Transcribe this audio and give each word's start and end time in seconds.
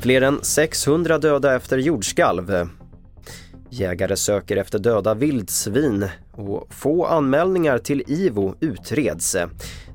Fler 0.00 0.22
än 0.22 0.38
600 0.42 1.18
döda 1.18 1.56
efter 1.56 1.78
jordskalv. 1.78 2.68
Jägare 3.70 4.16
söker 4.16 4.56
efter 4.56 4.78
döda 4.78 5.14
vildsvin 5.14 6.08
och 6.32 6.74
få 6.74 7.06
anmälningar 7.06 7.78
till 7.78 8.02
IVO 8.06 8.54
utreds. 8.60 9.36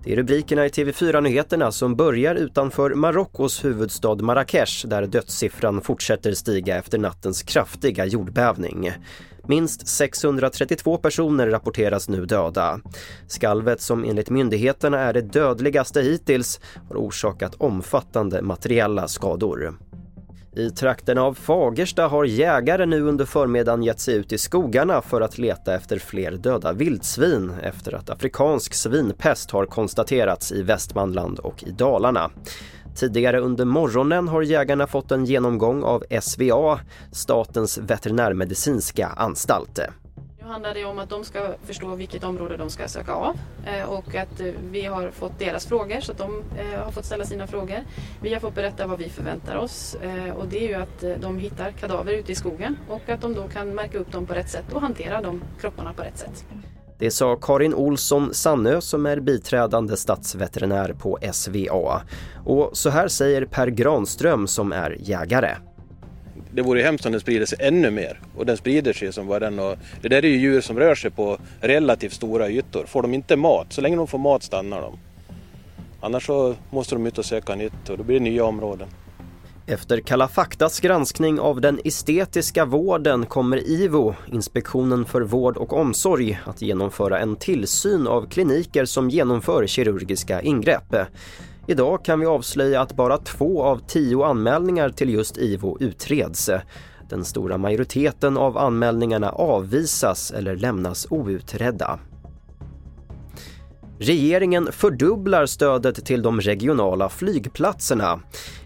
Det 0.04 0.12
är 0.12 0.16
rubrikerna 0.16 0.66
i 0.66 0.70
TV4-nyheterna 0.70 1.72
som 1.72 1.96
börjar 1.96 2.36
utanför 2.36 2.94
Marockos 2.94 3.66
huvudstad 3.66 4.16
Marrakesh 4.16 4.88
där 4.88 5.08
dödssiffran 5.08 5.82
fortsätter 5.82 6.34
stiga 6.34 6.78
efter 6.78 6.98
nattens 6.98 7.44
kraftiga 7.44 8.06
jordbävning. 8.06 8.92
Minst 9.48 9.88
632 9.88 10.98
personer 10.98 11.48
rapporteras 11.48 12.10
nu 12.10 12.26
döda. 12.26 12.80
Skalvet 13.28 13.82
som 13.82 14.04
enligt 14.04 14.30
myndigheterna 14.30 15.00
är 15.00 15.14
det 15.14 15.22
dödligaste 15.22 16.02
hittills 16.02 16.60
har 16.90 16.96
orsakat 16.96 17.56
omfattande 17.56 18.42
materiella 18.42 19.08
skador. 19.08 19.74
I 20.56 20.70
trakten 20.70 21.18
av 21.18 21.34
Fagersta 21.34 22.08
har 22.08 22.26
jägare 22.26 22.86
nu 22.86 23.02
under 23.02 23.26
förmiddagen 23.26 23.84
gett 23.84 24.00
sig 24.00 24.16
ut 24.16 24.34
i 24.34 24.38
skogarna 24.38 25.02
för 25.02 25.22
att 25.22 25.38
leta 25.38 25.76
efter 25.76 26.00
fler 26.00 26.32
döda 26.32 26.74
vildsvin 26.74 27.52
efter 27.64 27.96
att 27.96 28.10
afrikansk 28.10 28.74
svinpest 28.74 29.52
har 29.52 29.66
konstaterats 29.66 30.52
i 30.52 30.64
Västmanland 30.64 31.40
och 31.40 31.64
i 31.64 31.72
Dalarna. 31.72 32.32
Tidigare 32.96 33.40
under 33.40 33.66
morgonen 33.66 34.28
har 34.28 34.42
jägarna 34.42 34.88
fått 34.88 35.12
en 35.12 35.26
genomgång 35.26 35.84
av 35.84 36.04
SVA, 36.22 36.80
Statens 37.12 37.78
veterinärmedicinska 37.78 39.08
anstalt. 39.08 39.80
Nu 40.44 40.50
handlar 40.50 40.74
det 40.74 40.86
om 40.86 41.00
att 41.00 41.10
de 41.10 41.24
ska 41.24 41.54
förstå 41.64 41.96
vilket 41.96 42.24
område 42.24 42.58
de 42.58 42.70
ska 42.70 42.88
söka 42.88 43.14
av 43.14 43.38
eh, 43.66 43.90
och 43.90 44.16
att 44.16 44.40
eh, 44.40 44.48
vi 44.72 44.86
har 44.86 45.12
fått 45.12 45.40
deras 45.40 45.66
frågor 45.66 46.00
så 46.00 46.12
att 46.12 46.18
de 46.18 46.44
eh, 46.58 46.84
har 46.84 46.92
fått 46.92 47.06
ställa 47.06 47.26
sina 47.26 47.48
frågor. 47.48 47.78
Vi 48.22 48.34
har 48.34 48.40
fått 48.40 48.56
berätta 48.56 48.88
vad 48.88 49.00
vi 49.00 49.10
förväntar 49.10 49.56
oss 49.56 49.98
och 50.36 50.48
det 50.48 50.66
är 50.66 50.68
ju 50.68 50.74
att 50.74 51.22
de 51.22 51.38
hittar 51.38 51.72
kadaver 51.72 52.14
ute 52.14 52.32
i 52.32 52.36
skogen 52.36 52.78
och 52.90 53.10
att 53.10 53.22
de 53.22 53.34
då 53.34 53.48
kan 53.48 53.76
märka 53.76 53.98
upp 53.98 54.12
dem 54.12 54.26
på 54.26 54.34
rätt 54.34 54.50
sätt 54.50 54.74
och 54.74 54.82
hantera 54.82 55.22
de 55.22 55.44
kropparna 55.62 55.94
på 55.94 56.02
rätt 56.02 56.18
sätt. 56.18 56.46
Det 57.00 57.12
sa 57.12 57.36
Karin 57.36 57.74
Olsson 57.74 58.34
Sannö 58.34 58.82
som 58.82 59.06
är 59.06 59.20
biträdande 59.20 59.98
statsveterinär 59.98 60.94
på 60.94 61.20
SVA. 61.32 62.02
Och 62.46 62.70
så 62.74 62.90
här 62.90 63.08
säger 63.08 63.46
Per 63.46 63.68
Granström 63.68 64.48
som 64.48 64.72
är 64.72 64.98
jägare 65.00 65.56
det 66.54 66.62
vore 66.62 66.82
hemskt 66.82 67.06
om 67.06 67.12
den 67.12 67.22
sprider 67.22 67.46
sig 67.46 67.58
ännu 67.62 67.92
mer. 67.92 68.20
Och 68.36 68.46
den 68.46 68.58
sprider 68.58 68.94
sig 68.94 69.14
som 69.14 69.28
bara 69.28 69.40
den 69.40 69.60
och 69.60 69.78
Det 70.02 70.08
där 70.08 70.26
är 70.26 70.30
ju 70.30 70.38
djur 70.38 70.62
som 70.62 70.80
rör 70.80 70.96
sig 70.96 71.12
på 71.12 71.38
relativt 71.62 72.14
stora 72.14 72.50
ytor. 72.50 72.86
Får 72.86 73.02
de 73.02 73.14
inte 73.14 73.36
mat, 73.36 73.74
så 73.74 73.82
länge 73.82 73.96
de 73.96 74.08
får 74.08 74.18
mat 74.18 74.44
stannar 74.44 74.82
de. 74.82 75.00
Annars 76.02 76.26
så 76.26 76.56
måste 76.70 76.96
de 76.96 77.08
ut 77.08 77.18
och 77.18 77.26
söka 77.26 77.56
nytt 77.56 77.90
och 77.90 77.98
då 77.98 78.04
blir 78.04 78.20
det 78.20 78.24
nya 78.24 78.46
områden. 78.46 78.88
Efter 79.68 80.00
Kalla 80.00 80.28
faktas 80.28 80.80
granskning 80.80 81.40
av 81.40 81.62
den 81.62 81.80
estetiska 81.84 82.66
vården 82.66 83.26
kommer 83.26 83.70
IVO, 83.70 84.16
Inspektionen 84.32 85.06
för 85.06 85.22
vård 85.22 85.58
och 85.58 85.74
omsorg, 85.74 86.40
att 86.46 86.62
genomföra 86.62 87.20
en 87.20 87.36
tillsyn 87.36 88.08
av 88.08 88.30
kliniker 88.30 88.86
som 88.86 89.10
genomför 89.10 89.68
kirurgiska 89.68 90.42
ingrepp. 90.42 90.96
Idag 91.68 92.06
kan 92.06 92.20
vi 92.20 92.26
avslöja 92.26 92.82
att 92.82 92.96
bara 92.96 93.18
två 93.18 93.64
av 93.64 93.82
tio 93.88 94.26
anmälningar 94.26 94.90
till 94.90 95.10
just 95.10 95.38
IVO 95.38 95.78
utreds. 95.80 96.50
Den 97.10 97.26
stora 97.26 97.58
majoriteten 97.58 98.38
av 98.38 98.58
anmälningarna 98.58 99.30
avvisas 99.30 100.32
eller 100.32 100.56
lämnas 100.56 101.08
outredda. 101.10 102.00
Regeringen 104.00 104.72
fördubblar 104.72 105.46
stödet 105.46 106.06
till 106.06 106.22
de 106.22 106.42
regionala 106.42 107.10
flygplatserna. 107.10 108.20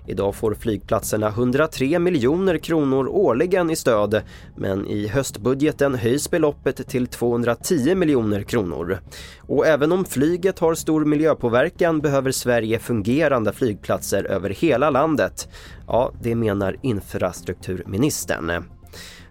Idag 0.08 0.36
får 0.36 0.54
flygplatserna 0.54 1.28
103 1.28 2.00
miljoner 2.00 2.58
kronor 2.58 3.08
årligen 3.08 3.70
i 3.70 3.76
stöd 3.76 4.22
men 4.56 4.86
i 4.86 5.08
höstbudgeten 5.08 5.96
höjs 5.96 6.32
beloppet 6.32 6.88
till 6.88 7.08
210 7.08 7.96
miljoner 7.96 8.44
kronor. 8.44 9.00
Och 9.42 9.68
även 9.68 9.92
om 9.92 10.06
flyget 10.06 10.60
har 10.60 10.74
stor 10.74 11.06
miljöpåverkan 11.06 12.00
behöver 12.00 12.32
Sverige 12.32 12.80
fungerande 12.80 13.54
flygplatser 13.54 14.24
över 14.24 14.50
hela 14.50 14.90
landet. 14.90 15.50
Ja, 15.88 16.12
det 16.22 16.36
menar 16.36 16.76
infrastrukturministern. 16.82 18.77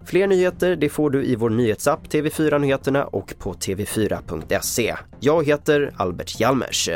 Fler 0.06 0.26
nyheter 0.26 0.76
det 0.76 0.88
får 0.88 1.10
du 1.10 1.24
i 1.24 1.36
vår 1.36 1.50
nyhetsapp 1.50 2.06
TV4 2.08 2.58
Nyheterna 2.58 3.04
och 3.04 3.34
på 3.38 3.54
tv4.se. 3.54 4.96
Jag 5.20 5.46
heter 5.46 5.94
Albert 5.96 6.40
Hjalmers. 6.40 6.88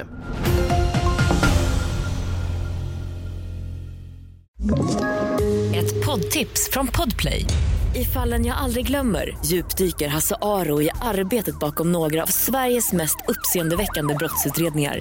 Ett 5.75 6.07
poddtips 6.07 6.71
från 6.73 6.87
Podplay. 6.87 7.47
I 7.95 8.05
fallen 8.05 8.47
jag 8.47 8.57
aldrig 8.57 8.87
glömmer 8.87 9.39
djupdyker 9.45 10.09
Hasse 10.09 10.37
Aro 10.43 10.83
i 10.83 10.91
arbetet 11.01 11.59
bakom 11.59 11.93
några 11.93 12.23
av 12.23 12.27
Sveriges 12.27 12.93
mest 12.93 13.17
uppseendeväckande 13.29 14.15
brottsutredningar 14.15 15.01